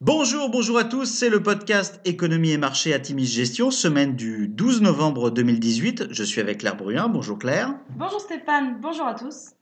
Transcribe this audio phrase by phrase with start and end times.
[0.00, 4.46] Bonjour, bonjour à tous, c'est le podcast Économie et marché à Timis Gestion, semaine du
[4.46, 6.12] 12 novembre 2018.
[6.12, 7.08] Je suis avec Claire Bruin.
[7.08, 7.74] Bonjour Claire.
[7.96, 9.54] Bonjour Stéphane, bonjour à tous.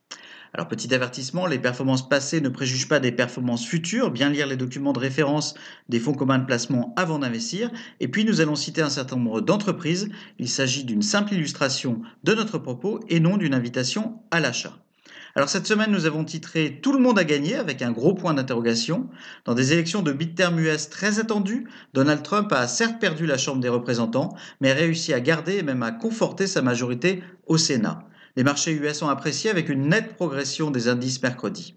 [0.52, 4.58] Alors petit avertissement, les performances passées ne préjugent pas des performances futures, bien lire les
[4.58, 5.54] documents de référence
[5.88, 7.70] des fonds communs de placement avant d'investir.
[8.00, 10.10] Et puis nous allons citer un certain nombre d'entreprises.
[10.38, 14.85] Il s'agit d'une simple illustration de notre propos et non d'une invitation à l'achat.
[15.36, 18.32] Alors cette semaine, nous avons titré Tout le monde a gagné avec un gros point
[18.32, 19.06] d'interrogation.
[19.44, 23.60] Dans des élections de midterm US très attendues, Donald Trump a certes perdu la Chambre
[23.60, 28.08] des représentants, mais réussi à garder et même à conforter sa majorité au Sénat.
[28.36, 31.74] Les marchés US ont apprécié avec une nette progression des indices mercredi.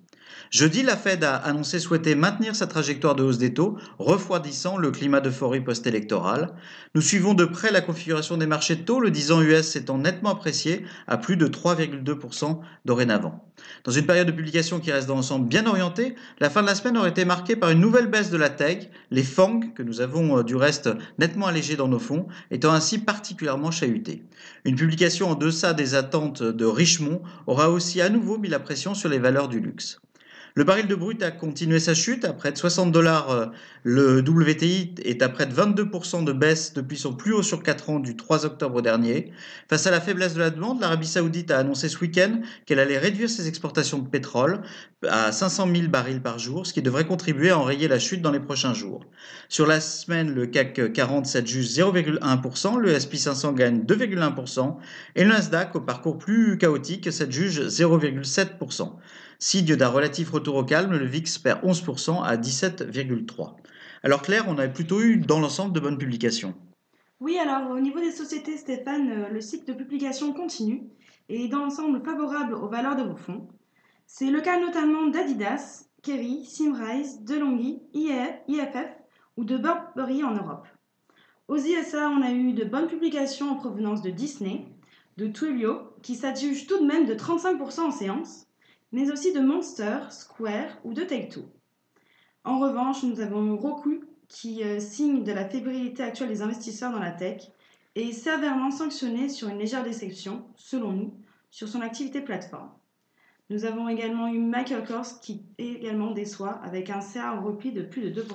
[0.52, 4.90] Jeudi, la Fed a annoncé souhaiter maintenir sa trajectoire de hausse des taux, refroidissant le
[4.90, 6.56] climat d'euphorie post-électorale.
[6.96, 10.00] Nous suivons de près la configuration des marchés de taux, le 10 ans US s'étant
[10.00, 13.46] nettement apprécié à plus de 3,2% dorénavant.
[13.84, 16.74] Dans une période de publication qui reste dans l'ensemble bien orientée, la fin de la
[16.74, 20.02] semaine aurait été marquée par une nouvelle baisse de la tech, les FANG, que nous
[20.02, 20.90] avons euh, du reste
[21.20, 24.24] nettement allégés dans nos fonds, étant ainsi particulièrement chahutés.
[24.66, 28.96] Une publication en deçà des attentes de Richemont aura aussi à nouveau mis la pression
[28.96, 30.00] sur les valeurs du luxe.
[30.56, 33.30] Le baril de brut a continué sa chute à près de 60 dollars.
[33.30, 33.46] Euh,
[33.84, 37.90] le WTI est à près de 22% de baisse depuis son plus haut sur 4
[37.92, 39.32] ans du 3 octobre dernier.
[39.70, 42.98] Face à la faiblesse de la demande, l'Arabie saoudite a annoncé ce week-end qu'elle allait
[42.98, 44.62] réduire ses exportations de pétrole
[45.08, 48.32] à 500 000 barils par jour, ce qui devrait contribuer à enrayer la chute dans
[48.32, 49.06] les prochains jours.
[49.50, 54.78] Sur la semaine, le CAC 40 s'adjuge 0,1%, le SP 500 gagne 2,1%
[55.16, 58.94] et le Nasdaq, au parcours plus chaotique, s'adjuge 0,7%.
[59.42, 63.56] Signe d'un relatif retour au calme, le VIX perd 11% à 17,3.
[64.04, 66.56] Alors Claire, on a plutôt eu dans l'ensemble de bonnes publications.
[67.22, 70.90] Oui, alors au niveau des sociétés, Stéphane, euh, le cycle de publication continue
[71.30, 73.48] et est dans l'ensemble favorable aux valeurs de vos fonds.
[74.08, 78.90] C'est le cas notamment d'Adidas, Kerry, Simrise, DeLonghi, IFF
[79.38, 80.68] ou de Burberry en Europe.
[81.48, 84.68] Aux ISA, on a eu de bonnes publications en provenance de Disney,
[85.16, 88.49] de Twilio, qui s'adjuge tout de même de 35% en séance,
[88.92, 91.46] mais aussi de Monster, Square ou de Take-Two.
[92.44, 97.00] En revanche, nous avons Roku qui euh, signe de la fébrilité actuelle des investisseurs dans
[97.00, 97.50] la tech
[97.96, 101.14] et est sévèrement sanctionné sur une légère déception, selon nous,
[101.50, 102.70] sur son activité plateforme.
[103.50, 104.52] Nous avons également eu
[104.88, 108.26] Kors qui également déçoit avec un CA en repli de plus de 2%.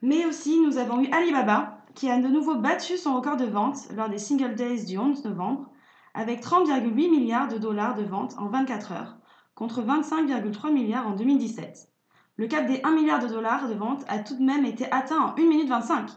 [0.00, 3.76] Mais aussi, nous avons eu Alibaba qui a de nouveau battu son record de vente
[3.94, 5.70] lors des Single Days du 11 novembre
[6.14, 9.16] avec 30,8 milliards de dollars de ventes en 24 heures,
[9.54, 11.88] contre 25,3 milliards en 2017.
[12.36, 15.20] Le cap des 1 milliard de dollars de ventes a tout de même été atteint
[15.20, 16.10] en 1 minute 25.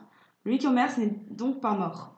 [0.45, 2.16] Le e-commerce n'est donc pas mort.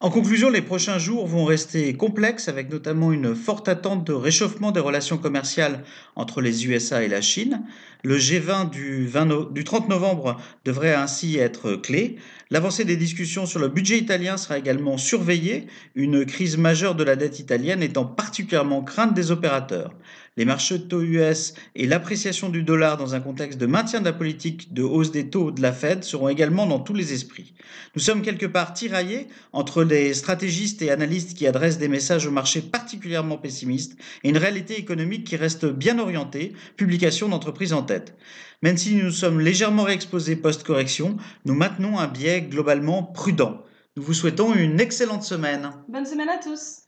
[0.00, 4.70] En conclusion, les prochains jours vont rester complexes avec notamment une forte attente de réchauffement
[4.70, 5.82] des relations commerciales
[6.14, 7.64] entre les USA et la Chine.
[8.04, 9.10] Le G20 du,
[9.50, 12.14] du 30 novembre devrait ainsi être clé.
[12.50, 15.66] L'avancée des discussions sur le budget italien sera également surveillée,
[15.96, 19.90] une crise majeure de la dette italienne étant particulièrement crainte des opérateurs.
[20.38, 24.04] Les marchés de taux US et l'appréciation du dollar dans un contexte de maintien de
[24.04, 27.54] la politique de hausse des taux de la Fed seront également dans tous les esprits.
[27.96, 32.30] Nous sommes quelque part tiraillés entre des stratégistes et analystes qui adressent des messages au
[32.30, 38.16] marché particulièrement pessimistes et une réalité économique qui reste bien orientée, publication d'entreprises en tête.
[38.62, 41.16] Même si nous sommes légèrement réexposés post-correction,
[41.46, 43.64] nous maintenons un biais globalement prudent.
[43.96, 45.72] Nous vous souhaitons une excellente semaine.
[45.88, 46.87] Bonne semaine à tous.